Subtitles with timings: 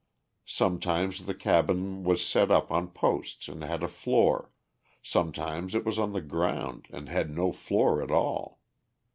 [0.47, 4.51] Sometimes the cabin was set up on posts and had a floor,
[5.03, 8.61] sometimes it was on the ground and had no floor at all.